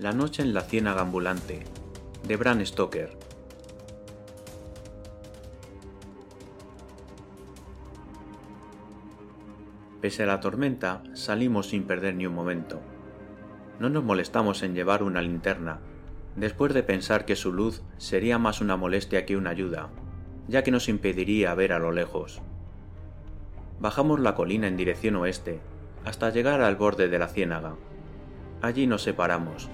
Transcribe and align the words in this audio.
La 0.00 0.12
noche 0.12 0.40
en 0.42 0.54
la 0.54 0.62
ciénaga 0.62 1.02
ambulante, 1.02 1.62
de 2.26 2.36
Bram 2.36 2.64
Stoker. 2.64 3.18
Pese 10.00 10.22
a 10.22 10.26
la 10.26 10.40
tormenta, 10.40 11.02
salimos 11.12 11.68
sin 11.68 11.82
perder 11.82 12.14
ni 12.14 12.26
un 12.26 12.34
momento. 12.34 12.80
No 13.78 13.90
nos 13.90 14.02
molestamos 14.02 14.62
en 14.62 14.74
llevar 14.74 15.02
una 15.02 15.20
linterna, 15.20 15.80
después 16.34 16.72
de 16.72 16.82
pensar 16.82 17.26
que 17.26 17.36
su 17.36 17.52
luz 17.52 17.82
sería 17.98 18.38
más 18.38 18.62
una 18.62 18.78
molestia 18.78 19.26
que 19.26 19.36
una 19.36 19.50
ayuda, 19.50 19.90
ya 20.48 20.64
que 20.64 20.70
nos 20.70 20.88
impediría 20.88 21.52
ver 21.54 21.74
a 21.74 21.78
lo 21.78 21.92
lejos. 21.92 22.40
Bajamos 23.80 24.18
la 24.18 24.34
colina 24.34 24.66
en 24.66 24.78
dirección 24.78 25.16
oeste, 25.16 25.60
hasta 26.06 26.30
llegar 26.30 26.62
al 26.62 26.76
borde 26.76 27.08
de 27.08 27.18
la 27.18 27.28
ciénaga. 27.28 27.74
Allí 28.62 28.86
nos 28.86 29.02
separamos. 29.02 29.68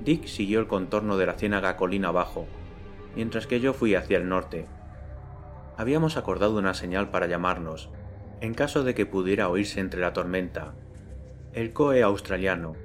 Dick 0.00 0.26
siguió 0.26 0.60
el 0.60 0.66
contorno 0.66 1.16
de 1.16 1.26
la 1.26 1.34
ciénaga 1.34 1.76
colina 1.76 2.08
abajo, 2.08 2.46
mientras 3.14 3.46
que 3.46 3.60
yo 3.60 3.72
fui 3.72 3.94
hacia 3.94 4.18
el 4.18 4.28
norte. 4.28 4.66
Habíamos 5.76 6.16
acordado 6.16 6.58
una 6.58 6.74
señal 6.74 7.10
para 7.10 7.26
llamarnos, 7.26 7.90
en 8.40 8.54
caso 8.54 8.84
de 8.84 8.94
que 8.94 9.06
pudiera 9.06 9.48
oírse 9.48 9.80
entre 9.80 10.00
la 10.00 10.12
tormenta. 10.12 10.74
El 11.52 11.72
coe 11.72 12.02
australiano, 12.02 12.76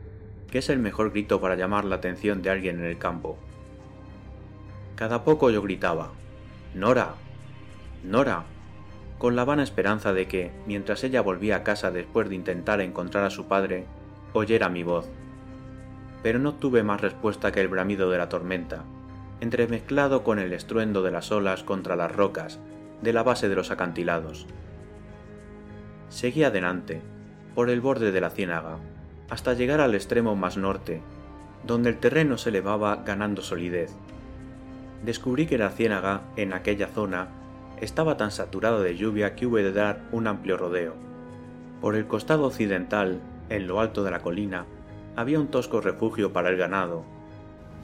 que 0.49 0.59
es 0.59 0.69
el 0.69 0.79
mejor 0.79 1.11
grito 1.11 1.41
para 1.41 1.55
llamar 1.55 1.85
la 1.85 1.97
atención 1.97 2.41
de 2.41 2.49
alguien 2.49 2.79
en 2.79 2.85
el 2.85 2.97
campo. 2.97 3.37
Cada 4.95 5.23
poco 5.23 5.49
yo 5.49 5.61
gritaba, 5.61 6.11
Nora, 6.73 7.15
Nora, 8.03 8.45
con 9.17 9.35
la 9.35 9.45
vana 9.45 9.63
esperanza 9.63 10.13
de 10.13 10.27
que, 10.27 10.51
mientras 10.65 11.03
ella 11.03 11.21
volvía 11.21 11.57
a 11.57 11.63
casa 11.63 11.91
después 11.91 12.29
de 12.29 12.35
intentar 12.35 12.81
encontrar 12.81 13.23
a 13.23 13.29
su 13.29 13.45
padre, 13.45 13.85
oyera 14.33 14.69
mi 14.69 14.83
voz. 14.83 15.09
Pero 16.23 16.39
no 16.39 16.53
tuve 16.53 16.83
más 16.83 17.01
respuesta 17.01 17.51
que 17.51 17.61
el 17.61 17.67
bramido 17.67 18.09
de 18.09 18.17
la 18.17 18.29
tormenta, 18.29 18.83
entremezclado 19.39 20.23
con 20.23 20.39
el 20.39 20.53
estruendo 20.53 21.01
de 21.01 21.11
las 21.11 21.31
olas 21.31 21.63
contra 21.63 21.95
las 21.95 22.15
rocas 22.15 22.59
de 23.01 23.13
la 23.13 23.23
base 23.23 23.49
de 23.49 23.55
los 23.55 23.71
acantilados. 23.71 24.45
Seguí 26.09 26.43
adelante, 26.43 27.01
por 27.55 27.69
el 27.69 27.81
borde 27.81 28.11
de 28.11 28.21
la 28.21 28.29
ciénaga, 28.29 28.77
hasta 29.29 29.53
llegar 29.53 29.81
al 29.81 29.95
extremo 29.95 30.35
más 30.35 30.57
norte, 30.57 31.01
donde 31.65 31.89
el 31.89 31.97
terreno 31.97 32.37
se 32.37 32.49
elevaba 32.49 32.97
ganando 33.05 33.41
solidez. 33.41 33.91
Descubrí 35.03 35.47
que 35.47 35.57
la 35.57 35.69
ciénaga, 35.69 36.21
en 36.35 36.53
aquella 36.53 36.87
zona, 36.87 37.29
estaba 37.79 38.17
tan 38.17 38.31
saturado 38.31 38.81
de 38.81 38.95
lluvia 38.95 39.35
que 39.35 39.47
hube 39.47 39.63
de 39.63 39.71
dar 39.71 40.01
un 40.11 40.27
amplio 40.27 40.57
rodeo. 40.57 40.93
Por 41.81 41.95
el 41.95 42.05
costado 42.05 42.45
occidental, 42.45 43.19
en 43.49 43.67
lo 43.67 43.79
alto 43.79 44.03
de 44.03 44.11
la 44.11 44.19
colina, 44.19 44.65
había 45.15 45.39
un 45.39 45.47
tosco 45.47 45.81
refugio 45.81 46.33
para 46.33 46.49
el 46.49 46.57
ganado, 46.57 47.03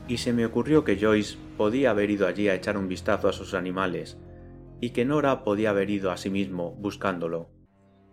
y 0.07 0.17
se 0.17 0.33
me 0.33 0.45
ocurrió 0.45 0.83
que 0.83 0.97
Joyce 0.97 1.37
podía 1.57 1.91
haber 1.91 2.09
ido 2.09 2.27
allí 2.27 2.47
a 2.47 2.55
echar 2.55 2.77
un 2.77 2.87
vistazo 2.87 3.27
a 3.27 3.33
sus 3.33 3.53
animales, 3.53 4.17
y 4.79 4.91
que 4.91 5.05
Nora 5.05 5.43
podía 5.43 5.71
haber 5.71 5.89
ido 5.89 6.11
a 6.11 6.17
sí 6.17 6.29
mismo 6.29 6.71
buscándolo. 6.73 7.49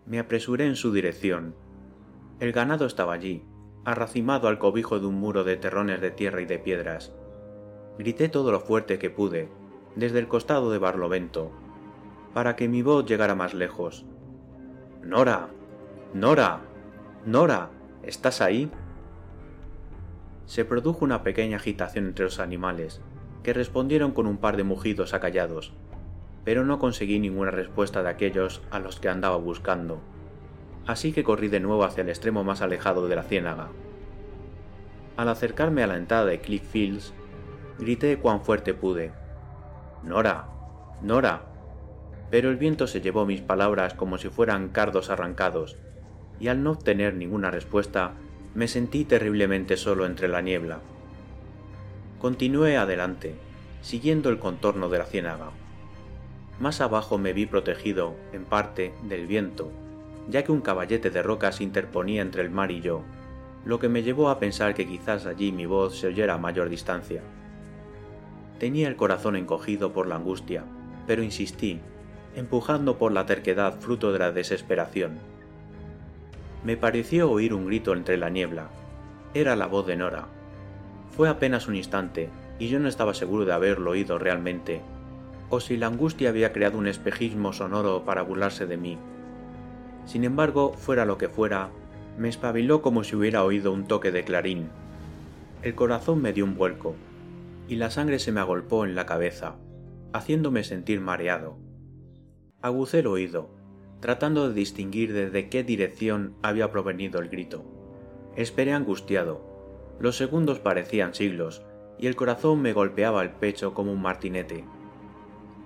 Me 0.06 0.18
apresuré 0.18 0.66
en 0.66 0.76
su 0.76 0.92
dirección. 0.92 1.54
El 2.40 2.52
ganado 2.52 2.86
estaba 2.86 3.12
allí, 3.12 3.44
arracimado 3.84 4.48
al 4.48 4.58
cobijo 4.58 4.98
de 4.98 5.06
un 5.06 5.14
muro 5.14 5.44
de 5.44 5.56
terrones 5.56 6.00
de 6.00 6.10
tierra 6.10 6.40
y 6.40 6.46
de 6.46 6.58
piedras. 6.58 7.12
Grité 7.98 8.28
todo 8.28 8.50
lo 8.50 8.60
fuerte 8.60 8.98
que 8.98 9.10
pude, 9.10 9.48
desde 9.94 10.18
el 10.18 10.26
costado 10.26 10.70
de 10.72 10.78
Barlovento, 10.78 11.52
para 12.32 12.56
que 12.56 12.68
mi 12.68 12.82
voz 12.82 13.06
llegara 13.06 13.34
más 13.34 13.54
lejos. 13.54 14.04
Nora. 15.02 15.48
Nora. 16.12 16.62
Nora. 17.24 17.70
¿Estás 18.02 18.40
ahí? 18.40 18.70
Se 20.46 20.64
produjo 20.64 21.04
una 21.04 21.22
pequeña 21.22 21.56
agitación 21.56 22.06
entre 22.06 22.24
los 22.24 22.38
animales, 22.38 23.00
que 23.42 23.52
respondieron 23.52 24.12
con 24.12 24.26
un 24.26 24.38
par 24.38 24.56
de 24.56 24.64
mugidos 24.64 25.14
acallados, 25.14 25.72
pero 26.44 26.64
no 26.64 26.78
conseguí 26.78 27.18
ninguna 27.18 27.50
respuesta 27.50 28.02
de 28.02 28.10
aquellos 28.10 28.62
a 28.70 28.78
los 28.78 29.00
que 29.00 29.08
andaba 29.08 29.36
buscando, 29.36 30.00
así 30.86 31.12
que 31.12 31.24
corrí 31.24 31.48
de 31.48 31.60
nuevo 31.60 31.84
hacia 31.84 32.02
el 32.02 32.08
extremo 32.08 32.44
más 32.44 32.62
alejado 32.62 33.08
de 33.08 33.16
la 33.16 33.22
ciénaga. 33.22 33.68
Al 35.16 35.28
acercarme 35.28 35.82
a 35.82 35.86
la 35.86 35.96
entrada 35.96 36.26
de 36.26 36.40
Cliff 36.40 36.62
Fields, 36.62 37.14
grité 37.78 38.18
cuán 38.18 38.42
fuerte 38.42 38.74
pude. 38.74 39.12
Nora. 40.02 40.48
Nora 41.02 41.54
pero 42.34 42.50
el 42.50 42.56
viento 42.56 42.88
se 42.88 43.00
llevó 43.00 43.26
mis 43.26 43.42
palabras 43.42 43.94
como 43.94 44.18
si 44.18 44.28
fueran 44.28 44.70
cardos 44.70 45.08
arrancados, 45.08 45.76
y 46.40 46.48
al 46.48 46.64
no 46.64 46.72
obtener 46.72 47.14
ninguna 47.14 47.52
respuesta, 47.52 48.14
me 48.54 48.68
sentí 48.68 49.04
terriblemente 49.04 49.76
solo 49.76 50.06
entre 50.06 50.28
la 50.28 50.40
niebla. 50.40 50.80
Continué 52.20 52.76
adelante, 52.76 53.34
siguiendo 53.82 54.30
el 54.30 54.38
contorno 54.38 54.88
de 54.88 54.98
la 54.98 55.04
ciénaga. 55.04 55.50
Más 56.60 56.80
abajo 56.80 57.18
me 57.18 57.32
vi 57.32 57.46
protegido, 57.46 58.14
en 58.32 58.44
parte, 58.44 58.94
del 59.02 59.26
viento, 59.26 59.70
ya 60.28 60.44
que 60.44 60.52
un 60.52 60.60
caballete 60.60 61.10
de 61.10 61.22
rocas 61.22 61.60
interponía 61.60 62.22
entre 62.22 62.42
el 62.42 62.50
mar 62.50 62.70
y 62.70 62.80
yo, 62.80 63.02
lo 63.64 63.78
que 63.78 63.88
me 63.88 64.02
llevó 64.02 64.28
a 64.28 64.38
pensar 64.38 64.74
que 64.74 64.86
quizás 64.86 65.26
allí 65.26 65.50
mi 65.52 65.66
voz 65.66 65.98
se 65.98 66.06
oyera 66.06 66.34
a 66.34 66.38
mayor 66.38 66.68
distancia. 66.68 67.22
Tenía 68.58 68.88
el 68.88 68.96
corazón 68.96 69.36
encogido 69.36 69.92
por 69.92 70.06
la 70.06 70.16
angustia, 70.16 70.64
pero 71.06 71.22
insistí 71.22 71.80
empujando 72.36 72.98
por 72.98 73.12
la 73.12 73.26
terquedad 73.26 73.78
fruto 73.80 74.12
de 74.12 74.18
la 74.18 74.32
desesperación. 74.32 75.18
Me 76.64 76.76
pareció 76.76 77.30
oír 77.30 77.54
un 77.54 77.66
grito 77.66 77.92
entre 77.92 78.16
la 78.16 78.30
niebla. 78.30 78.68
Era 79.34 79.54
la 79.54 79.66
voz 79.66 79.86
de 79.86 79.96
Nora. 79.96 80.26
Fue 81.10 81.28
apenas 81.28 81.68
un 81.68 81.76
instante, 81.76 82.30
y 82.58 82.68
yo 82.68 82.80
no 82.80 82.88
estaba 82.88 83.14
seguro 83.14 83.44
de 83.44 83.52
haberlo 83.52 83.90
oído 83.90 84.18
realmente, 84.18 84.80
o 85.50 85.60
si 85.60 85.76
la 85.76 85.86
angustia 85.86 86.30
había 86.30 86.52
creado 86.52 86.78
un 86.78 86.86
espejismo 86.86 87.52
sonoro 87.52 88.04
para 88.04 88.22
burlarse 88.22 88.66
de 88.66 88.76
mí. 88.76 88.98
Sin 90.06 90.24
embargo, 90.24 90.72
fuera 90.72 91.04
lo 91.04 91.18
que 91.18 91.28
fuera, 91.28 91.68
me 92.18 92.28
espabiló 92.28 92.82
como 92.82 93.04
si 93.04 93.14
hubiera 93.16 93.44
oído 93.44 93.72
un 93.72 93.86
toque 93.86 94.10
de 94.10 94.24
clarín. 94.24 94.68
El 95.62 95.74
corazón 95.74 96.22
me 96.22 96.32
dio 96.32 96.44
un 96.44 96.56
vuelco, 96.56 96.94
y 97.68 97.76
la 97.76 97.90
sangre 97.90 98.18
se 98.18 98.32
me 98.32 98.40
agolpó 98.40 98.84
en 98.84 98.94
la 98.94 99.06
cabeza, 99.06 99.56
haciéndome 100.12 100.64
sentir 100.64 101.00
mareado 101.00 101.58
agucé 102.64 103.00
el 103.00 103.08
oído, 103.08 103.50
tratando 104.04 104.46
de 104.46 104.54
distinguir 104.54 105.14
desde 105.14 105.48
qué 105.48 105.64
dirección 105.64 106.34
había 106.42 106.70
provenido 106.70 107.22
el 107.22 107.30
grito. 107.30 107.64
Esperé 108.36 108.74
angustiado. 108.74 109.40
Los 109.98 110.18
segundos 110.18 110.58
parecían 110.58 111.14
siglos, 111.14 111.62
y 111.98 112.06
el 112.06 112.14
corazón 112.14 112.60
me 112.60 112.74
golpeaba 112.74 113.22
el 113.22 113.30
pecho 113.30 113.72
como 113.72 113.92
un 113.92 114.02
martinete. 114.02 114.66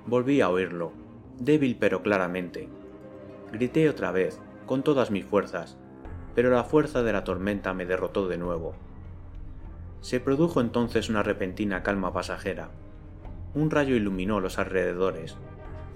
Volví 0.06 0.40
a 0.40 0.50
oírlo, 0.50 0.92
débil 1.40 1.78
pero 1.80 2.04
claramente. 2.04 2.68
Grité 3.50 3.88
otra 3.88 4.12
vez, 4.12 4.38
con 4.66 4.84
todas 4.84 5.10
mis 5.10 5.24
fuerzas, 5.24 5.76
pero 6.36 6.48
la 6.50 6.62
fuerza 6.62 7.02
de 7.02 7.12
la 7.12 7.24
tormenta 7.24 7.74
me 7.74 7.86
derrotó 7.86 8.28
de 8.28 8.38
nuevo. 8.38 8.76
Se 10.00 10.20
produjo 10.20 10.60
entonces 10.60 11.08
una 11.08 11.24
repentina 11.24 11.82
calma 11.82 12.12
pasajera. 12.12 12.70
Un 13.52 13.72
rayo 13.72 13.96
iluminó 13.96 14.38
los 14.38 14.60
alrededores, 14.60 15.36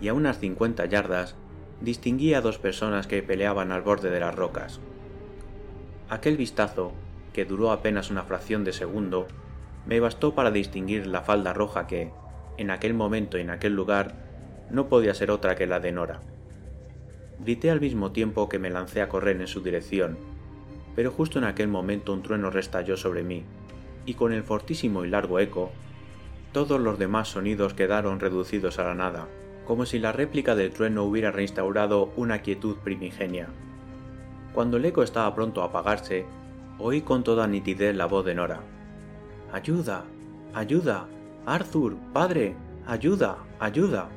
y 0.01 0.09
a 0.09 0.15
unas 0.15 0.41
cincuenta 0.41 0.87
yardas 0.87 1.37
distinguí 1.81 2.35
a 2.35 2.41
dos 2.41 2.59
personas 2.59 3.07
que 3.07 3.23
peleaban 3.23 3.73
al 3.73 3.83
borde 3.83 4.11
de 4.11 4.21
las 4.21 4.35
rocas. 4.35 4.81
Aquel 6.09 6.37
vistazo, 6.37 6.93
que 7.33 7.45
duró 7.45 7.73
apenas 7.73 8.11
una 8.11 8.23
fracción 8.23 8.65
de 8.65 8.73
segundo, 8.73 9.27
me 9.87 9.99
bastó 9.99 10.35
para 10.35 10.51
distinguir 10.51 11.07
la 11.07 11.23
falda 11.23 11.53
roja 11.53 11.87
que, 11.87 12.11
en 12.57 12.71
aquel 12.71 12.95
momento 12.95 13.39
y 13.39 13.41
en 13.41 13.51
aquel 13.51 13.75
lugar, 13.75 14.15
no 14.71 14.89
podía 14.89 15.15
ser 15.15 15.31
otra 15.31 15.57
que 15.57 15.67
la 15.67 15.81
de 15.81 15.93
Nora. 15.93 16.21
Grité 17.41 17.71
al 17.71 17.81
mismo 17.81 18.13
tiempo 18.13 18.49
que 18.49 18.59
me 18.59 18.71
lancé 18.71 19.03
a 19.03 19.09
correr 19.09 19.41
en 19.41 19.49
su 19.49 19.61
dirección, 19.61 20.19
pero 20.95 21.11
justo 21.11 21.39
en 21.39 21.45
aquel 21.45 21.69
momento 21.69 22.13
un 22.13 22.23
trueno 22.23 22.51
restalló 22.51 22.97
sobre 22.97 23.23
mí, 23.23 23.43
y 24.07 24.15
con 24.15 24.33
el 24.33 24.45
fortísimo 24.45 25.05
y 25.05 25.09
largo 25.09 25.41
eco, 25.41 25.73
todos 26.53 26.81
los 26.81 26.99
demás 26.99 27.29
sonidos 27.29 27.75
quedaron 27.75 28.21
reducidos 28.21 28.79
a 28.79 28.85
la 28.85 28.95
nada 28.95 29.27
como 29.73 29.87
si 29.87 29.99
la 29.99 30.13
réplica 30.13 30.55
del 30.55 30.71
trueno 30.71 31.03
hubiera 31.05 31.31
reinstaurado 31.31 32.13
una 32.15 32.43
quietud 32.43 32.77
primigenia. 32.85 33.49
Cuando 34.53 34.77
el 34.77 34.85
eco 34.85 35.03
estaba 35.03 35.35
pronto 35.35 35.63
a 35.63 35.69
apagarse, 35.69 36.27
oí 36.79 37.01
con 37.01 37.25
toda 37.25 37.47
nitidez 37.47 37.97
la 37.97 38.05
voz 38.05 38.27
de 38.27 38.35
Nora. 38.35 38.61
Ayuda, 39.51 40.05
ayuda, 40.53 41.07
Arthur, 41.47 41.97
padre, 42.13 42.55
ayuda, 42.87 43.39
ayuda. 43.61 44.11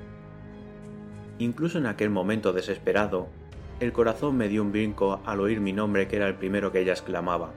Incluso 1.40 1.78
en 1.78 1.86
aquel 1.86 2.10
momento 2.10 2.52
desesperado, 2.52 3.30
el 3.80 3.94
corazón 3.94 4.36
me 4.36 4.50
dio 4.50 4.62
un 4.62 4.74
brinco 4.74 5.22
al 5.26 5.40
oír 5.40 5.62
mi 5.62 5.72
nombre 5.72 6.10
que 6.10 6.18
era 6.18 6.28
el 6.28 6.36
primero 6.36 6.74
que 6.74 6.82
ella 6.82 6.92
exclamaba. 6.92 7.52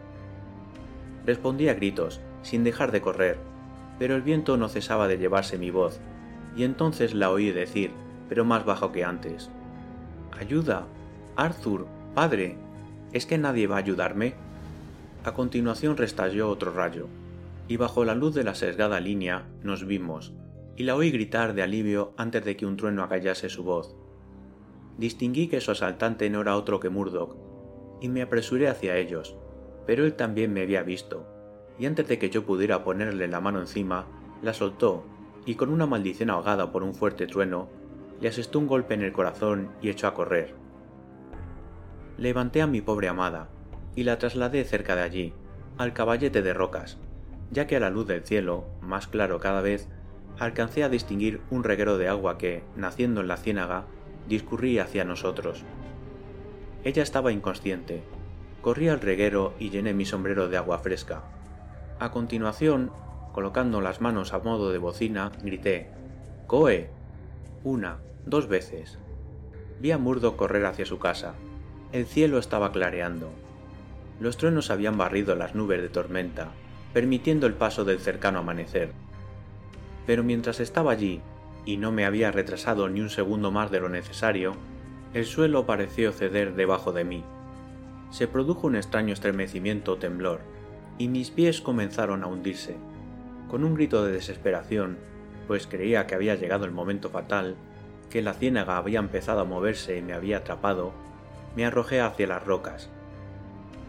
Respondí 1.26 1.68
a 1.68 1.74
gritos, 1.74 2.20
sin 2.42 2.62
dejar 2.62 2.92
de 2.92 3.00
correr, 3.00 3.38
pero 3.98 4.14
el 4.14 4.22
viento 4.22 4.56
no 4.56 4.68
cesaba 4.68 5.08
de 5.08 5.18
llevarse 5.18 5.58
mi 5.58 5.72
voz, 5.72 5.98
y 6.58 6.64
entonces 6.64 7.14
la 7.14 7.30
oí 7.30 7.52
decir, 7.52 7.92
pero 8.28 8.44
más 8.44 8.64
bajo 8.64 8.90
que 8.90 9.04
antes. 9.04 9.48
Ayuda. 10.38 10.88
Arthur, 11.36 11.86
padre. 12.16 12.58
¿Es 13.12 13.26
que 13.26 13.38
nadie 13.38 13.68
va 13.68 13.76
a 13.76 13.78
ayudarme? 13.78 14.34
A 15.22 15.34
continuación 15.34 15.96
restalló 15.96 16.50
otro 16.50 16.72
rayo, 16.72 17.06
y 17.68 17.76
bajo 17.76 18.04
la 18.04 18.16
luz 18.16 18.34
de 18.34 18.42
la 18.42 18.56
sesgada 18.56 18.98
línea 18.98 19.46
nos 19.62 19.86
vimos, 19.86 20.34
y 20.76 20.82
la 20.82 20.96
oí 20.96 21.12
gritar 21.12 21.54
de 21.54 21.62
alivio 21.62 22.12
antes 22.16 22.44
de 22.44 22.56
que 22.56 22.66
un 22.66 22.76
trueno 22.76 23.04
acallase 23.04 23.48
su 23.48 23.62
voz. 23.62 23.94
Distinguí 24.98 25.46
que 25.46 25.60
su 25.60 25.70
asaltante 25.70 26.28
no 26.28 26.40
era 26.40 26.56
otro 26.56 26.80
que 26.80 26.88
Murdoch, 26.88 27.36
y 28.00 28.08
me 28.08 28.22
apresuré 28.22 28.66
hacia 28.66 28.96
ellos, 28.96 29.36
pero 29.86 30.04
él 30.04 30.14
también 30.14 30.52
me 30.52 30.62
había 30.62 30.82
visto, 30.82 31.24
y 31.78 31.86
antes 31.86 32.08
de 32.08 32.18
que 32.18 32.30
yo 32.30 32.44
pudiera 32.44 32.82
ponerle 32.82 33.28
la 33.28 33.40
mano 33.40 33.60
encima, 33.60 34.06
la 34.42 34.52
soltó, 34.52 35.04
y 35.48 35.54
con 35.54 35.70
una 35.70 35.86
maldición 35.86 36.28
ahogada 36.28 36.70
por 36.72 36.82
un 36.82 36.94
fuerte 36.94 37.26
trueno, 37.26 37.70
le 38.20 38.28
asestó 38.28 38.58
un 38.58 38.66
golpe 38.66 38.92
en 38.92 39.00
el 39.00 39.12
corazón 39.12 39.70
y 39.80 39.88
echó 39.88 40.06
a 40.06 40.12
correr. 40.12 40.54
Levanté 42.18 42.60
a 42.60 42.66
mi 42.66 42.82
pobre 42.82 43.08
amada, 43.08 43.48
y 43.96 44.02
la 44.02 44.18
trasladé 44.18 44.62
cerca 44.64 44.94
de 44.94 45.00
allí, 45.00 45.32
al 45.78 45.94
caballete 45.94 46.42
de 46.42 46.52
rocas, 46.52 46.98
ya 47.50 47.66
que 47.66 47.76
a 47.76 47.80
la 47.80 47.88
luz 47.88 48.06
del 48.06 48.24
cielo, 48.24 48.66
más 48.82 49.06
claro 49.06 49.40
cada 49.40 49.62
vez, 49.62 49.88
alcancé 50.38 50.84
a 50.84 50.90
distinguir 50.90 51.40
un 51.48 51.64
reguero 51.64 51.96
de 51.96 52.08
agua 52.08 52.36
que, 52.36 52.62
naciendo 52.76 53.22
en 53.22 53.28
la 53.28 53.38
ciénaga, 53.38 53.86
discurría 54.28 54.82
hacia 54.82 55.06
nosotros. 55.06 55.64
Ella 56.84 57.02
estaba 57.02 57.32
inconsciente. 57.32 58.02
Corrí 58.60 58.90
al 58.90 59.00
reguero 59.00 59.54
y 59.58 59.70
llené 59.70 59.94
mi 59.94 60.04
sombrero 60.04 60.50
de 60.50 60.58
agua 60.58 60.80
fresca. 60.80 61.22
A 61.98 62.10
continuación, 62.10 62.90
colocando 63.38 63.80
las 63.80 64.00
manos 64.00 64.34
a 64.34 64.40
modo 64.40 64.72
de 64.72 64.78
bocina, 64.78 65.30
grité 65.44 65.86
¡Coe! 66.48 66.90
Una, 67.62 67.98
dos 68.26 68.48
veces. 68.48 68.98
Vi 69.80 69.92
a 69.92 69.98
Murdo 69.98 70.36
correr 70.36 70.66
hacia 70.66 70.84
su 70.84 70.98
casa. 70.98 71.34
El 71.92 72.06
cielo 72.06 72.38
estaba 72.38 72.72
clareando. 72.72 73.30
Los 74.18 74.38
truenos 74.38 74.72
habían 74.72 74.98
barrido 74.98 75.36
las 75.36 75.54
nubes 75.54 75.80
de 75.80 75.88
tormenta, 75.88 76.48
permitiendo 76.92 77.46
el 77.46 77.54
paso 77.54 77.84
del 77.84 78.00
cercano 78.00 78.40
amanecer 78.40 78.90
pero 80.08 80.24
mientras 80.24 80.58
estaba 80.58 80.90
allí, 80.90 81.20
y 81.66 81.76
no 81.76 81.92
me 81.92 82.06
había 82.06 82.32
retrasado 82.32 82.88
ni 82.88 83.02
un 83.02 83.10
segundo 83.10 83.50
más 83.50 83.70
de 83.70 83.78
lo 83.78 83.90
necesario, 83.90 84.54
el 85.12 85.26
suelo 85.26 85.66
pareció 85.66 86.12
ceder 86.12 86.54
debajo 86.54 86.92
de 86.92 87.04
mí. 87.04 87.22
Se 88.10 88.26
produjo 88.26 88.66
un 88.66 88.74
extraño 88.76 89.12
estremecimiento 89.12 89.92
o 89.92 89.96
temblor, 89.98 90.40
y 90.96 91.08
mis 91.08 91.30
pies 91.30 91.60
comenzaron 91.60 92.24
a 92.24 92.26
hundirse. 92.26 92.78
Con 93.50 93.64
un 93.64 93.74
grito 93.74 94.04
de 94.04 94.12
desesperación, 94.12 94.98
pues 95.46 95.66
creía 95.66 96.06
que 96.06 96.14
había 96.14 96.34
llegado 96.34 96.64
el 96.64 96.72
momento 96.72 97.10
fatal, 97.10 97.56
que 98.10 98.22
la 98.22 98.34
ciénaga 98.34 98.76
había 98.76 98.98
empezado 98.98 99.40
a 99.40 99.44
moverse 99.44 99.96
y 99.96 100.02
me 100.02 100.12
había 100.12 100.38
atrapado, 100.38 100.92
me 101.56 101.64
arrojé 101.64 102.00
hacia 102.00 102.26
las 102.26 102.44
rocas. 102.44 102.90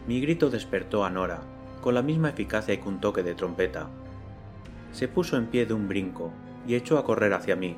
Mi 0.06 0.20
grito 0.20 0.50
despertó 0.50 1.04
a 1.04 1.10
Nora, 1.10 1.40
con 1.82 1.94
la 1.94 2.02
misma 2.02 2.30
eficacia 2.30 2.80
que 2.80 2.88
un 2.88 3.00
toque 3.00 3.22
de 3.22 3.34
trompeta 3.34 3.88
se 4.92 5.08
puso 5.08 5.36
en 5.36 5.46
pie 5.46 5.66
de 5.66 5.74
un 5.74 5.88
brinco 5.88 6.32
y 6.66 6.74
echó 6.74 6.98
a 6.98 7.04
correr 7.04 7.32
hacia 7.32 7.56
mí. 7.56 7.76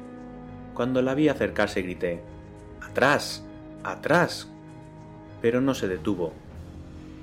Cuando 0.74 1.02
la 1.02 1.14
vi 1.14 1.28
acercarse 1.28 1.82
grité 1.82 2.22
¡Atrás! 2.80 3.44
¡Atrás! 3.84 4.48
Pero 5.40 5.60
no 5.60 5.74
se 5.74 5.88
detuvo. 5.88 6.32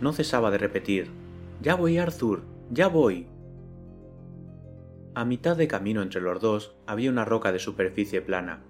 No 0.01 0.13
cesaba 0.13 0.51
de 0.51 0.57
repetir 0.57 1.11
Ya 1.61 1.75
voy, 1.75 1.97
Arthur. 1.97 2.43
Ya 2.71 2.87
voy. 2.87 3.27
A 5.19 5.25
mitad 5.25 5.57
de 5.57 5.67
camino 5.67 6.01
entre 6.01 6.21
los 6.21 6.39
dos 6.39 6.77
había 6.87 7.09
una 7.09 7.25
roca 7.25 7.51
de 7.51 7.59
superficie 7.59 8.21
plana, 8.21 8.61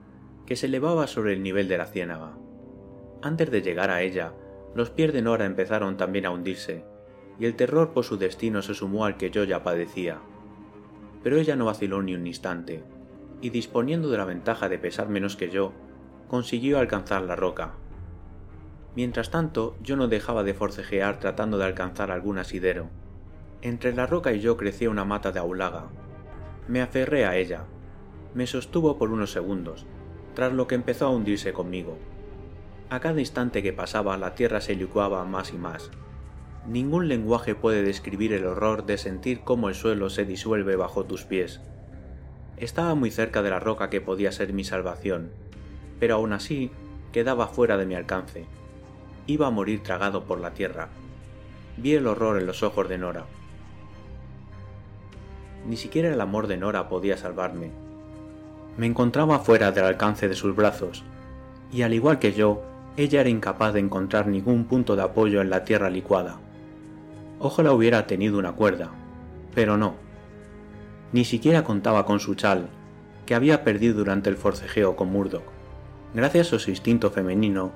que 0.48 0.56
se 0.56 0.66
elevaba 0.66 1.06
sobre 1.06 1.34
el 1.34 1.44
nivel 1.44 1.68
de 1.68 1.78
la 1.78 1.86
ciénaga. 1.86 2.40
Antes 3.22 3.52
de 3.52 3.62
llegar 3.62 3.92
a 3.92 4.02
ella, 4.02 4.34
los 4.74 4.90
pies 4.90 5.14
de 5.14 5.22
Nora 5.22 5.46
empezaron 5.46 5.96
también 5.96 6.26
a 6.26 6.32
hundirse, 6.32 6.84
y 7.38 7.46
el 7.46 7.56
terror 7.56 7.94
por 7.94 8.04
su 8.04 8.18
destino 8.18 8.64
se 8.64 8.74
sumó 8.74 9.06
al 9.06 9.16
que 9.16 9.30
yo 9.30 9.44
ya 9.44 9.62
padecía 9.62 10.22
pero 11.24 11.38
ella 11.38 11.56
no 11.56 11.66
vaciló 11.66 12.02
ni 12.02 12.16
un 12.16 12.26
instante, 12.26 12.84
y 13.42 13.52
disponiendo 13.52 14.10
de 14.10 14.18
la 14.18 14.26
ventaja 14.26 14.70
de 14.70 14.80
pesar 14.80 15.10
menos 15.10 15.36
que 15.36 15.50
yo, 15.50 15.74
consiguió 16.28 16.80
alcanzar 16.80 17.22
la 17.22 17.36
roca. 17.36 17.74
Mientras 18.96 19.30
tanto, 19.30 19.76
yo 19.84 19.96
no 19.96 20.08
dejaba 20.08 20.44
de 20.44 20.56
forcejear 20.56 21.20
tratando 21.20 21.60
de 21.60 21.66
alcanzar 21.66 22.10
algún 22.10 22.40
asidero. 22.40 22.90
Entre 23.62 23.94
la 23.94 24.08
roca 24.08 24.34
y 24.34 24.40
yo 24.40 24.58
crecía 24.58 24.90
una 24.90 25.06
mata 25.06 25.32
de 25.32 25.40
aulaga. 25.40 25.90
Me 26.70 26.82
aferré 26.82 27.26
a 27.26 27.36
ella. 27.36 27.66
Me 28.34 28.48
sostuvo 28.48 28.98
por 28.98 29.10
unos 29.10 29.34
segundos, 29.34 29.86
tras 30.36 30.54
lo 30.54 30.68
que 30.68 30.76
empezó 30.76 31.08
a 31.08 31.10
hundirse 31.10 31.52
conmigo. 31.52 31.98
A 32.90 33.02
cada 33.02 33.20
instante 33.20 33.62
que 33.62 33.74
pasaba 33.74 34.18
la 34.18 34.36
tierra 34.36 34.62
se 34.62 34.76
licuaba 34.76 35.26
más 35.26 35.52
y 35.52 35.58
más, 35.58 35.92
Ningún 36.68 37.08
lenguaje 37.08 37.56
puede 37.56 37.82
describir 37.82 38.32
el 38.32 38.46
horror 38.46 38.86
de 38.86 39.00
sentir 39.00 39.42
cómo 39.42 39.70
el 39.70 39.76
suelo 39.76 40.12
se 40.12 40.26
disuelve 40.26 40.76
bajo 40.76 41.06
tus 41.06 41.24
pies. 41.24 41.62
Estaba 42.58 42.94
muy 42.96 43.10
cerca 43.10 43.42
de 43.42 43.50
la 43.50 43.60
roca 43.60 43.90
que 43.90 44.02
podía 44.02 44.32
ser 44.32 44.54
mi 44.54 44.64
salvación, 44.64 45.32
pero 46.00 46.16
aún 46.16 46.34
así 46.34 46.70
quedaba 47.12 47.48
fuera 47.48 47.78
de 47.78 47.86
mi 47.86 47.96
alcance. 47.96 48.46
Iba 49.26 49.48
a 49.48 49.52
morir 49.52 49.82
tragado 49.82 50.26
por 50.26 50.40
la 50.40 50.54
tierra. 50.54 50.90
Vi 51.78 51.96
el 51.96 52.06
horror 52.06 52.38
en 52.38 52.46
los 52.46 52.62
ojos 52.62 52.90
de 52.90 52.98
Nora. 52.98 53.26
Ni 55.68 55.78
siquiera 55.78 56.14
el 56.14 56.22
amor 56.22 56.48
de 56.48 56.58
Nora 56.58 56.90
podía 56.90 57.18
salvarme. 57.18 57.72
Me 58.78 58.86
encontraba 58.86 59.40
fuera 59.40 59.72
del 59.72 59.86
alcance 59.86 60.28
de 60.28 60.36
sus 60.36 60.56
brazos, 60.56 61.04
y 61.72 61.82
al 61.82 61.94
igual 61.94 62.20
que 62.20 62.34
yo, 62.34 62.62
ella 62.98 63.22
era 63.22 63.30
incapaz 63.30 63.74
de 63.74 63.80
encontrar 63.80 64.28
ningún 64.28 64.66
punto 64.66 64.96
de 64.96 65.04
apoyo 65.04 65.42
en 65.42 65.50
la 65.50 65.64
tierra 65.64 65.90
licuada. 65.90 66.40
Ojalá 67.40 67.72
hubiera 67.72 68.08
tenido 68.08 68.40
una 68.40 68.54
cuerda, 68.54 68.90
pero 69.54 69.78
no. 69.78 69.96
Ni 71.12 71.26
siquiera 71.26 71.64
contaba 71.64 72.06
con 72.06 72.20
su 72.20 72.36
chal, 72.36 72.70
que 73.26 73.36
había 73.36 73.64
perdido 73.64 73.96
durante 73.96 74.30
el 74.30 74.38
forcejeo 74.38 74.96
con 74.96 75.12
Murdoch. 75.12 75.44
Gracias 76.14 76.54
a 76.54 76.60
su 76.60 76.70
instinto 76.72 77.12
femenino, 77.12 77.72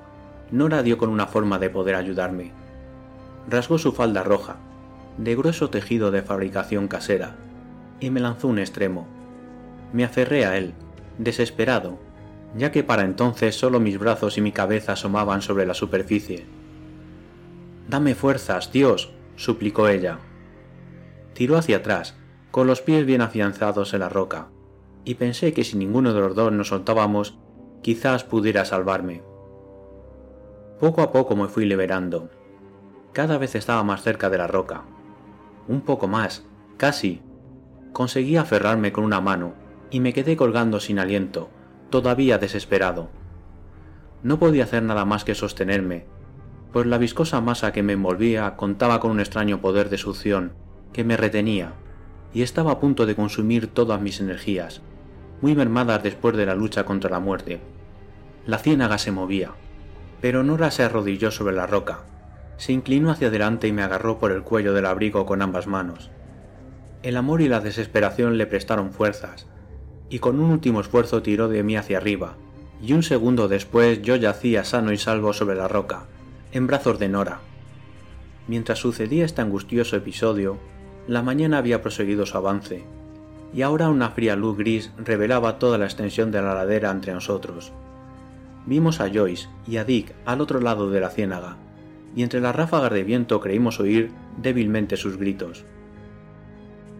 Nora 0.50 0.82
dio 0.82 0.98
con 0.98 1.08
una 1.10 1.26
forma 1.26 1.58
de 1.58 1.70
poder 1.70 1.94
ayudarme. 1.94 2.52
Rasgó 3.48 3.78
su 3.78 3.92
falda 3.92 4.22
roja, 4.22 4.56
de 5.16 5.36
grueso 5.36 5.70
tejido 5.70 6.10
de 6.10 6.22
fabricación 6.22 6.88
casera, 6.88 7.36
y 8.00 8.10
me 8.10 8.20
lanzó 8.20 8.48
un 8.48 8.58
extremo. 8.58 9.06
Me 9.92 10.04
aferré 10.04 10.44
a 10.44 10.56
él, 10.56 10.74
desesperado, 11.18 11.98
ya 12.56 12.70
que 12.70 12.84
para 12.84 13.02
entonces 13.02 13.56
solo 13.56 13.80
mis 13.80 13.98
brazos 13.98 14.38
y 14.38 14.40
mi 14.40 14.52
cabeza 14.52 14.92
asomaban 14.92 15.42
sobre 15.42 15.66
la 15.66 15.74
superficie. 15.74 16.46
Dame 17.88 18.14
fuerzas, 18.14 18.72
Dios, 18.72 19.12
suplicó 19.36 19.88
ella. 19.88 20.18
Tiró 21.34 21.56
hacia 21.56 21.78
atrás, 21.78 22.16
con 22.50 22.66
los 22.66 22.80
pies 22.80 23.04
bien 23.06 23.20
afianzados 23.20 23.94
en 23.94 24.00
la 24.00 24.08
roca, 24.08 24.48
y 25.04 25.14
pensé 25.16 25.52
que 25.52 25.64
si 25.64 25.76
ninguno 25.76 26.14
de 26.14 26.20
los 26.20 26.34
dos 26.34 26.52
nos 26.52 26.68
soltábamos, 26.68 27.36
quizás 27.82 28.24
pudiera 28.24 28.64
salvarme. 28.64 29.22
Poco 30.80 31.02
a 31.02 31.12
poco 31.12 31.36
me 31.36 31.48
fui 31.48 31.66
liberando. 31.66 32.30
Cada 33.12 33.38
vez 33.38 33.54
estaba 33.54 33.84
más 33.84 34.02
cerca 34.02 34.30
de 34.30 34.38
la 34.38 34.46
roca. 34.46 34.82
Un 35.68 35.82
poco 35.82 36.08
más, 36.08 36.44
casi. 36.76 37.22
Conseguí 37.94 38.36
aferrarme 38.36 38.90
con 38.90 39.04
una 39.04 39.20
mano, 39.20 39.54
y 39.88 40.00
me 40.00 40.12
quedé 40.12 40.36
colgando 40.36 40.80
sin 40.80 40.98
aliento, 40.98 41.48
todavía 41.90 42.38
desesperado. 42.38 43.08
No 44.24 44.40
podía 44.40 44.64
hacer 44.64 44.82
nada 44.82 45.04
más 45.04 45.22
que 45.22 45.36
sostenerme, 45.36 46.04
pues 46.72 46.86
la 46.86 46.98
viscosa 46.98 47.40
masa 47.40 47.72
que 47.72 47.84
me 47.84 47.92
envolvía 47.92 48.56
contaba 48.56 48.98
con 48.98 49.12
un 49.12 49.20
extraño 49.20 49.60
poder 49.60 49.90
de 49.90 49.98
succión 49.98 50.54
que 50.92 51.04
me 51.04 51.16
retenía 51.16 51.74
y 52.32 52.42
estaba 52.42 52.72
a 52.72 52.80
punto 52.80 53.06
de 53.06 53.14
consumir 53.14 53.68
todas 53.68 54.00
mis 54.00 54.18
energías, 54.18 54.82
muy 55.40 55.54
mermadas 55.54 56.02
después 56.02 56.36
de 56.36 56.46
la 56.46 56.56
lucha 56.56 56.84
contra 56.84 57.10
la 57.10 57.20
muerte. 57.20 57.60
La 58.44 58.58
ciénaga 58.58 58.98
se 58.98 59.12
movía, 59.12 59.52
pero 60.20 60.42
Nora 60.42 60.72
se 60.72 60.82
arrodilló 60.82 61.30
sobre 61.30 61.54
la 61.54 61.68
roca, 61.68 62.00
se 62.56 62.72
inclinó 62.72 63.12
hacia 63.12 63.28
adelante 63.28 63.68
y 63.68 63.72
me 63.72 63.84
agarró 63.84 64.18
por 64.18 64.32
el 64.32 64.42
cuello 64.42 64.74
del 64.74 64.86
abrigo 64.86 65.26
con 65.26 65.42
ambas 65.42 65.68
manos. 65.68 66.10
El 67.04 67.18
amor 67.18 67.42
y 67.42 67.48
la 67.48 67.60
desesperación 67.60 68.38
le 68.38 68.46
prestaron 68.46 68.90
fuerzas, 68.90 69.46
y 70.08 70.20
con 70.20 70.40
un 70.40 70.50
último 70.50 70.80
esfuerzo 70.80 71.20
tiró 71.20 71.48
de 71.50 71.62
mí 71.62 71.76
hacia 71.76 71.98
arriba, 71.98 72.38
y 72.82 72.94
un 72.94 73.02
segundo 73.02 73.46
después 73.46 74.00
yo 74.00 74.16
yacía 74.16 74.64
sano 74.64 74.90
y 74.90 74.96
salvo 74.96 75.34
sobre 75.34 75.54
la 75.54 75.68
roca, 75.68 76.06
en 76.52 76.66
brazos 76.66 76.98
de 76.98 77.10
Nora. 77.10 77.40
Mientras 78.48 78.78
sucedía 78.78 79.26
este 79.26 79.42
angustioso 79.42 79.96
episodio, 79.96 80.56
la 81.06 81.20
mañana 81.20 81.58
había 81.58 81.82
proseguido 81.82 82.24
su 82.24 82.38
avance, 82.38 82.84
y 83.52 83.60
ahora 83.60 83.90
una 83.90 84.08
fría 84.08 84.34
luz 84.34 84.56
gris 84.56 84.90
revelaba 84.96 85.58
toda 85.58 85.76
la 85.76 85.84
extensión 85.84 86.30
de 86.30 86.40
la 86.40 86.54
ladera 86.54 86.90
entre 86.90 87.12
nosotros. 87.12 87.74
Vimos 88.64 89.00
a 89.02 89.10
Joyce 89.12 89.50
y 89.66 89.76
a 89.76 89.84
Dick 89.84 90.14
al 90.24 90.40
otro 90.40 90.58
lado 90.58 90.88
de 90.88 91.00
la 91.00 91.10
ciénaga, 91.10 91.58
y 92.16 92.22
entre 92.22 92.40
las 92.40 92.56
ráfagas 92.56 92.92
de 92.92 93.04
viento 93.04 93.40
creímos 93.40 93.78
oír 93.78 94.10
débilmente 94.38 94.96
sus 94.96 95.18
gritos. 95.18 95.66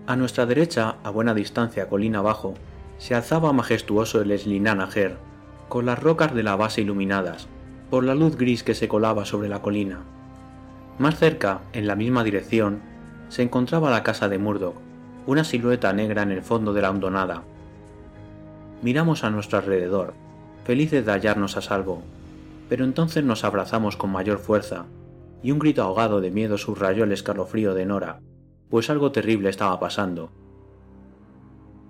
A 0.07 0.17
nuestra 0.17 0.45
derecha, 0.45 0.97
a 1.03 1.09
buena 1.09 1.33
distancia 1.33 1.89
colina 1.89 2.19
abajo, 2.19 2.53
se 2.99 3.15
alzaba 3.15 3.55
majestuoso 3.55 4.21
el 4.21 4.39
Slinanager, 4.39 5.17
con 5.71 5.87
las 5.87 5.99
rocas 5.99 6.35
de 6.35 6.43
la 6.43 6.57
base 6.57 6.83
iluminadas, 6.83 7.49
por 7.89 8.05
la 8.05 8.15
luz 8.15 8.37
gris 8.37 8.63
que 8.63 8.75
se 8.75 8.87
colaba 8.87 9.25
sobre 9.25 9.49
la 9.49 9.63
colina. 9.63 10.01
Más 10.99 11.19
cerca, 11.19 11.63
en 11.73 11.87
la 11.87 11.97
misma 11.97 12.23
dirección, 12.23 12.83
se 13.31 13.43
encontraba 13.43 13.91
la 13.91 14.03
casa 14.03 14.29
de 14.29 14.37
Murdoch, 14.37 14.77
una 15.27 15.43
silueta 15.43 15.91
negra 15.95 16.23
en 16.23 16.33
el 16.33 16.43
fondo 16.43 16.75
de 16.75 16.83
la 16.83 16.91
hondonada. 16.91 17.43
Miramos 18.83 19.25
a 19.25 19.31
nuestro 19.31 19.57
alrededor, 19.57 20.13
felices 20.65 21.07
de 21.07 21.13
hallarnos 21.13 21.57
a 21.57 21.63
salvo, 21.63 22.03
pero 22.69 22.85
entonces 22.85 23.25
nos 23.25 23.43
abrazamos 23.43 23.97
con 23.97 24.13
mayor 24.13 24.39
fuerza, 24.39 24.85
y 25.43 25.51
un 25.51 25.59
grito 25.59 25.83
ahogado 25.83 26.21
de 26.21 26.31
miedo 26.31 26.59
subrayó 26.59 27.05
el 27.05 27.13
escalofrío 27.13 27.73
de 27.73 27.87
Nora, 27.87 28.21
pues 28.71 28.91
algo 28.91 29.13
terrible 29.13 29.51
estaba 29.51 29.79
pasando. 29.79 30.31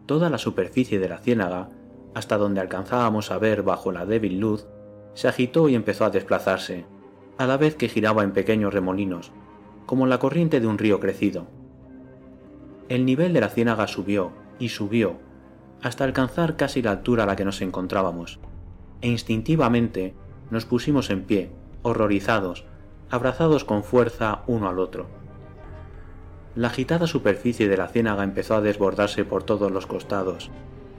Toda 0.06 0.28
la 0.30 0.38
superficie 0.38 0.98
de 0.98 1.08
la 1.08 1.18
ciénaga, 1.18 1.70
hasta 2.14 2.36
donde 2.36 2.60
alcanzábamos 2.60 3.30
a 3.30 3.38
ver 3.38 3.62
bajo 3.62 3.90
la 3.90 4.06
débil 4.06 4.38
luz, 4.38 4.66
se 5.14 5.28
agitó 5.28 5.68
y 5.68 5.74
empezó 5.74 6.04
a 6.04 6.10
desplazarse, 6.10 6.84
a 7.38 7.46
la 7.46 7.56
vez 7.56 7.74
que 7.74 7.88
giraba 7.88 8.22
en 8.22 8.32
pequeños 8.32 8.74
remolinos, 8.74 9.32
como 9.86 10.06
la 10.06 10.18
corriente 10.18 10.60
de 10.60 10.66
un 10.66 10.78
río 10.78 11.00
crecido. 11.00 11.46
El 12.88 13.06
nivel 13.06 13.32
de 13.32 13.40
la 13.40 13.48
ciénaga 13.48 13.86
subió 13.86 14.32
y 14.58 14.68
subió, 14.68 15.16
hasta 15.82 16.04
alcanzar 16.04 16.56
casi 16.56 16.82
la 16.82 16.92
altura 16.92 17.24
a 17.24 17.26
la 17.26 17.36
que 17.36 17.44
nos 17.44 17.60
encontrábamos, 17.62 18.40
e 19.00 19.08
instintivamente 19.08 20.14
nos 20.50 20.64
pusimos 20.66 21.10
en 21.10 21.24
pie, 21.24 21.50
horrorizados, 21.82 22.64
abrazados 23.10 23.64
con 23.64 23.84
fuerza 23.84 24.42
uno 24.46 24.68
al 24.68 24.78
otro. 24.78 25.23
La 26.56 26.68
agitada 26.68 27.08
superficie 27.08 27.68
de 27.68 27.76
la 27.76 27.88
ciénaga 27.88 28.23
empezó 28.23 28.54
a 28.54 28.61
desbordarse 28.61 29.25
por 29.25 29.42
todos 29.42 29.73
los 29.73 29.87
costados, 29.87 30.50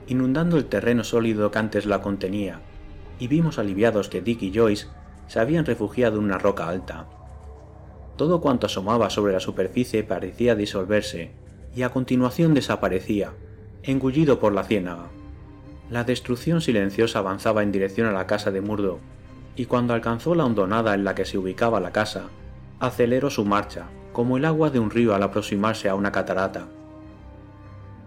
inundando 0.06 0.58
el 0.58 0.66
terreno 0.66 1.02
sólido 1.02 1.50
que 1.50 1.58
antes 1.58 1.86
la 1.86 2.02
contenía, 2.02 2.60
y 3.18 3.28
vimos 3.28 3.58
aliviados 3.58 4.10
que 4.10 4.20
Dick 4.20 4.42
y 4.42 4.52
Joyce 4.54 4.88
se 5.28 5.40
habían 5.40 5.64
refugiado 5.64 6.18
en 6.18 6.24
una 6.24 6.36
roca 6.36 6.68
alta. 6.68 7.06
Todo 8.16 8.42
cuanto 8.42 8.66
asomaba 8.66 9.08
sobre 9.08 9.32
la 9.32 9.40
superficie 9.40 10.04
parecía 10.04 10.54
disolverse 10.54 11.30
y 11.74 11.82
a 11.82 11.88
continuación 11.88 12.52
desaparecía, 12.52 13.32
engullido 13.82 14.38
por 14.38 14.52
la 14.52 14.64
ciénaga. 14.64 15.08
La 15.90 16.04
destrucción 16.04 16.60
silenciosa 16.60 17.20
avanzaba 17.20 17.62
en 17.62 17.72
dirección 17.72 18.08
a 18.08 18.12
la 18.12 18.26
casa 18.26 18.50
de 18.50 18.60
Murdo, 18.60 18.98
y 19.56 19.64
cuando 19.64 19.94
alcanzó 19.94 20.34
la 20.34 20.44
hondonada 20.44 20.92
en 20.94 21.04
la 21.04 21.14
que 21.14 21.24
se 21.24 21.38
ubicaba 21.38 21.80
la 21.80 21.92
casa, 21.92 22.24
aceleró 22.78 23.30
su 23.30 23.44
marcha, 23.44 23.86
como 24.16 24.38
el 24.38 24.46
agua 24.46 24.70
de 24.70 24.80
un 24.80 24.88
río 24.88 25.14
al 25.14 25.22
aproximarse 25.22 25.90
a 25.90 25.94
una 25.94 26.10
catarata. 26.10 26.64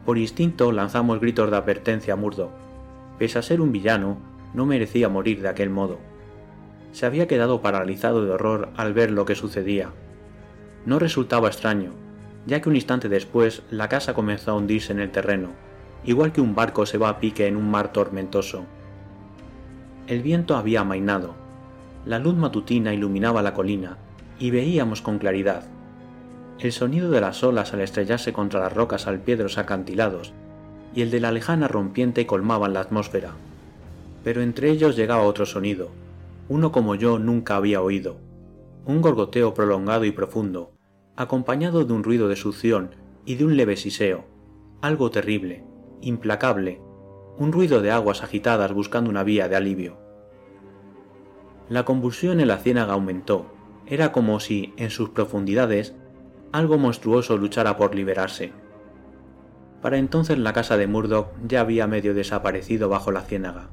Por 0.03 0.17
instinto 0.17 0.71
lanzamos 0.71 1.19
gritos 1.19 1.51
de 1.51 1.57
advertencia 1.57 2.15
a 2.15 2.17
Murdo. 2.17 2.49
Pese 3.19 3.37
a 3.37 3.43
ser 3.43 3.61
un 3.61 3.71
villano, 3.71 4.17
no 4.55 4.65
merecía 4.65 5.07
morir 5.07 5.39
de 5.39 5.49
aquel 5.49 5.69
modo 5.69 5.99
se 6.91 7.05
había 7.05 7.27
quedado 7.27 7.61
paralizado 7.61 8.25
de 8.25 8.31
horror 8.31 8.69
al 8.75 8.93
ver 8.93 9.11
lo 9.11 9.25
que 9.25 9.35
sucedía. 9.35 9.89
No 10.85 10.99
resultaba 10.99 11.47
extraño, 11.47 11.91
ya 12.45 12.61
que 12.61 12.69
un 12.69 12.75
instante 12.75 13.09
después 13.09 13.63
la 13.69 13.89
casa 13.89 14.13
comenzó 14.13 14.51
a 14.51 14.55
hundirse 14.55 14.91
en 14.91 14.99
el 14.99 15.11
terreno, 15.11 15.49
igual 16.03 16.31
que 16.31 16.41
un 16.41 16.55
barco 16.55 16.85
se 16.85 16.97
va 16.97 17.09
a 17.09 17.19
pique 17.19 17.47
en 17.47 17.55
un 17.55 17.69
mar 17.69 17.91
tormentoso. 17.91 18.65
El 20.07 20.21
viento 20.21 20.55
había 20.55 20.81
amainado, 20.81 21.35
la 22.05 22.17
luz 22.17 22.35
matutina 22.35 22.93
iluminaba 22.93 23.43
la 23.43 23.53
colina 23.53 23.97
y 24.39 24.51
veíamos 24.51 25.01
con 25.01 25.19
claridad. 25.19 25.65
El 26.59 26.73
sonido 26.73 27.09
de 27.09 27.21
las 27.21 27.41
olas 27.41 27.73
al 27.73 27.79
estrellarse 27.79 28.33
contra 28.33 28.59
las 28.59 28.73
rocas 28.73 29.07
al 29.07 29.21
pie 29.21 29.37
de 29.37 29.43
los 29.43 29.57
acantilados 29.57 30.33
y 30.93 31.01
el 31.01 31.09
de 31.09 31.21
la 31.21 31.31
lejana 31.31 31.69
rompiente 31.69 32.25
colmaban 32.25 32.73
la 32.73 32.81
atmósfera. 32.81 33.31
Pero 34.25 34.41
entre 34.41 34.69
ellos 34.69 34.97
llegaba 34.97 35.23
otro 35.23 35.45
sonido, 35.45 35.89
uno 36.49 36.73
como 36.73 36.95
yo 36.95 37.17
nunca 37.17 37.55
había 37.55 37.81
oído, 37.81 38.17
un 38.85 39.01
gorgoteo 39.01 39.53
prolongado 39.53 40.03
y 40.03 40.11
profundo, 40.11 40.73
acompañado 41.15 41.85
de 41.85 41.93
un 41.93 42.03
ruido 42.03 42.27
de 42.27 42.35
succión 42.35 42.95
y 43.25 43.35
de 43.35 43.45
un 43.45 43.55
leve 43.55 43.77
siseo, 43.77 44.25
algo 44.81 45.11
terrible, 45.11 45.63
implacable, 46.01 46.81
un 47.37 47.53
ruido 47.53 47.81
de 47.81 47.91
aguas 47.91 48.21
agitadas 48.21 48.73
buscando 48.73 49.09
una 49.09 49.23
vía 49.23 49.47
de 49.47 49.55
alivio. 49.55 49.97
La 51.69 51.85
convulsión 51.85 52.41
en 52.41 52.49
la 52.49 52.57
ciénaga 52.57 52.93
aumentó, 52.93 53.45
era 53.85 54.11
como 54.11 54.41
si, 54.41 54.73
en 54.75 54.89
sus 54.89 55.09
profundidades, 55.09 55.95
algo 56.51 56.77
monstruoso 56.79 57.37
luchara 57.37 57.77
por 57.77 57.93
liberarse. 57.93 58.51
Para 59.81 59.97
entonces 59.97 60.37
la 60.37 60.53
casa 60.53 60.77
de 60.77 60.87
Murdoch 60.87 61.27
ya 61.47 61.61
había 61.61 61.87
medio 61.87 62.13
desaparecido 62.13 62.89
bajo 62.89 63.11
la 63.11 63.21
ciénaga. 63.21 63.69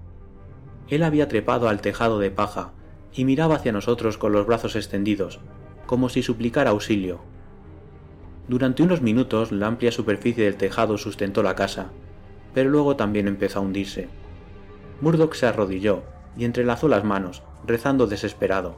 Él 0.89 1.03
había 1.03 1.27
trepado 1.27 1.69
al 1.69 1.81
tejado 1.81 2.19
de 2.19 2.31
paja 2.31 2.73
y 3.13 3.25
miraba 3.25 3.57
hacia 3.57 3.73
nosotros 3.73 4.19
con 4.19 4.33
los 4.33 4.47
brazos 4.47 4.77
extendidos, 4.77 5.41
como 5.87 6.09
si 6.09 6.23
suplicara 6.23 6.71
auxilio. 6.71 7.21
Durante 8.47 8.83
unos 8.83 9.01
minutos 9.01 9.53
la 9.53 9.67
amplia 9.67 9.91
superficie 9.91 10.45
del 10.45 10.57
tejado 10.57 10.99
sustentó 10.99 11.43
la 11.43 11.57
casa, 11.57 11.91
pero 12.55 12.71
luego 12.71 12.95
también 12.95 13.27
empezó 13.27 13.59
a 13.59 13.63
hundirse. 13.63 14.09
Murdoch 15.01 15.35
se 15.35 15.47
arrodilló 15.47 16.03
y 16.37 16.45
entrelazó 16.45 16.89
las 16.89 17.05
manos, 17.05 17.43
rezando 17.67 18.07
desesperado. 18.07 18.77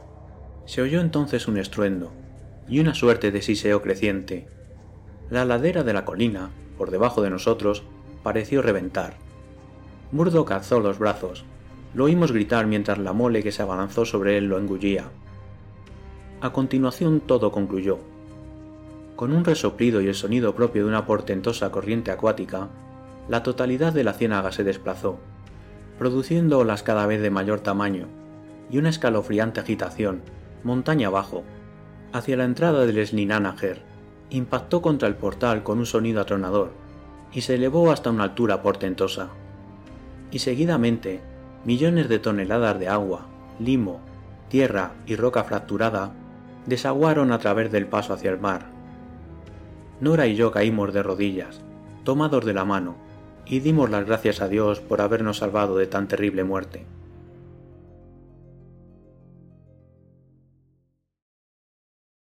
Se 0.65 0.81
oyó 0.81 1.01
entonces 1.01 1.47
un 1.47 1.57
estruendo 1.57 2.11
y 2.69 2.79
una 2.79 2.93
suerte 2.93 3.31
de 3.31 3.41
siseo 3.41 3.81
creciente. 3.81 4.47
La 5.29 5.45
ladera 5.45 5.83
de 5.83 5.93
la 5.93 6.05
colina, 6.05 6.51
por 6.77 6.91
debajo 6.91 7.21
de 7.21 7.29
nosotros, 7.29 7.83
pareció 8.23 8.61
reventar. 8.61 9.17
Murdoch 10.11 10.51
alzó 10.51 10.79
los 10.79 10.99
brazos, 10.99 11.45
lo 11.93 12.05
oímos 12.05 12.31
gritar 12.31 12.67
mientras 12.67 12.99
la 12.99 13.13
mole 13.13 13.41
que 13.41 13.51
se 13.51 13.63
abalanzó 13.63 14.05
sobre 14.05 14.37
él 14.37 14.45
lo 14.45 14.59
engullía. 14.59 15.05
A 16.41 16.51
continuación 16.51 17.19
todo 17.19 17.51
concluyó. 17.51 17.99
Con 19.15 19.33
un 19.33 19.43
resoplido 19.43 20.01
y 20.01 20.07
el 20.07 20.15
sonido 20.15 20.55
propio 20.55 20.83
de 20.83 20.89
una 20.89 21.05
portentosa 21.05 21.71
corriente 21.71 22.11
acuática, 22.11 22.69
la 23.27 23.43
totalidad 23.43 23.91
de 23.91 24.03
la 24.03 24.13
ciénaga 24.13 24.51
se 24.51 24.63
desplazó, 24.63 25.19
produciendo 25.97 26.59
olas 26.59 26.83
cada 26.83 27.05
vez 27.05 27.21
de 27.21 27.29
mayor 27.29 27.59
tamaño 27.59 28.07
y 28.71 28.77
una 28.77 28.89
escalofriante 28.89 29.59
agitación, 29.59 30.21
montaña 30.63 31.07
abajo, 31.07 31.43
hacia 32.11 32.37
la 32.37 32.45
entrada 32.45 32.85
del 32.85 33.05
Slinanager, 33.05 33.81
impactó 34.29 34.81
contra 34.81 35.07
el 35.07 35.15
portal 35.15 35.63
con 35.63 35.79
un 35.79 35.85
sonido 35.85 36.21
atronador 36.21 36.71
y 37.31 37.41
se 37.41 37.55
elevó 37.55 37.91
hasta 37.91 38.09
una 38.09 38.23
altura 38.23 38.61
portentosa. 38.61 39.29
Y 40.31 40.39
seguidamente 40.39 41.21
millones 41.65 42.09
de 42.09 42.19
toneladas 42.19 42.79
de 42.79 42.87
agua, 42.87 43.27
limo, 43.59 43.99
tierra 44.49 44.93
y 45.05 45.15
roca 45.15 45.43
fracturada 45.43 46.11
desaguaron 46.65 47.31
a 47.31 47.39
través 47.39 47.71
del 47.71 47.87
paso 47.87 48.13
hacia 48.13 48.31
el 48.31 48.39
mar. 48.39 48.67
Nora 49.99 50.27
y 50.27 50.35
yo 50.35 50.51
caímos 50.51 50.93
de 50.93 51.03
rodillas, 51.03 51.61
tomados 52.03 52.45
de 52.45 52.53
la 52.53 52.65
mano, 52.65 52.95
y 53.45 53.59
dimos 53.59 53.89
las 53.89 54.05
gracias 54.05 54.41
a 54.41 54.47
Dios 54.47 54.79
por 54.79 55.01
habernos 55.01 55.37
salvado 55.37 55.77
de 55.77 55.87
tan 55.87 56.07
terrible 56.07 56.43
muerte. 56.43 56.85